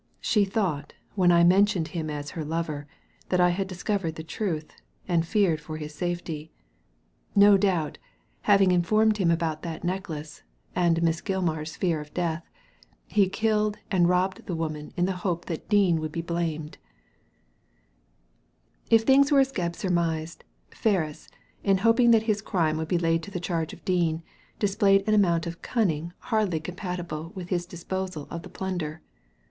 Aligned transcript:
''She 0.33 0.45
thought, 0.45 0.93
when 1.13 1.31
I 1.31 1.43
men 1.43 1.67
tioned 1.67 1.89
him 1.89 2.09
as 2.09 2.31
her 2.31 2.43
lover, 2.43 2.87
that 3.29 3.39
I 3.39 3.49
had 3.49 3.67
discovered 3.67 4.15
the 4.15 4.23
truth, 4.23 4.73
and 5.07 5.23
feared 5.27 5.61
for 5.61 5.77
his 5.77 5.93
safety. 5.93 6.51
No 7.35 7.55
doubt, 7.55 7.99
having 8.49 8.71
informed 8.71 9.13
Digitized 9.13 9.27
by 9.27 9.35
Google 9.35 9.47
ARTHUR 9.47 9.61
FERRIS 10.01 10.43
131 10.73 10.93
him 10.95 10.95
about 10.97 10.97
that 10.97 11.01
necklace, 11.03 11.03
and 11.03 11.03
Miss 11.03 11.21
Gilmar 11.21 11.61
s 11.61 11.75
fear 11.75 12.01
of 12.01 12.13
death, 12.15 12.43
he 13.05 13.29
killed 13.29 13.77
and 13.91 14.09
robbed 14.09 14.47
the 14.47 14.55
woman 14.55 14.91
in 14.97 15.05
the 15.05 15.17
hope 15.17 15.45
that 15.45 15.69
Dean 15.69 16.01
would 16.01 16.11
be 16.11 16.23
blamed" 16.23 16.79
If 18.89 19.03
things 19.03 19.31
were 19.31 19.41
as 19.41 19.51
Gebb 19.53 19.75
surmised, 19.75 20.43
Ferris, 20.71 21.29
in 21.63 21.77
hoping 21.77 22.09
that 22.09 22.23
his 22.23 22.41
crime 22.41 22.77
would 22.77 22.87
be 22.87 22.97
laid 22.97 23.21
to 23.21 23.29
the 23.29 23.39
charge 23.39 23.71
of 23.71 23.85
Dean, 23.85 24.23
displayed 24.57 25.07
an 25.07 25.13
amount 25.13 25.45
of 25.45 25.61
cunning 25.61 26.11
hardly 26.33 26.59
compatible 26.59 27.31
with 27.35 27.49
his 27.49 27.67
disposal 27.67 28.27
of 28.31 28.41
the 28.41 28.49
plunder. 28.49 29.01